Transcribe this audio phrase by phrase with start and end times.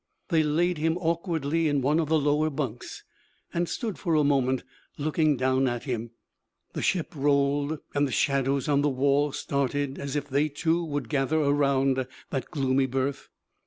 [0.29, 3.03] They laid him awkwardly in one of the lower bunks,
[3.53, 4.63] and stood for a moment
[4.97, 6.09] looking down at him.
[6.73, 11.07] The ship rolled, and the shadows on the wall started as if they, too, would
[11.07, 13.29] gather around that gloomy berth.